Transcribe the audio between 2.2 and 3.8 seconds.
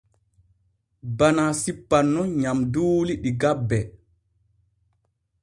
nyamduuli ɗi gabbe.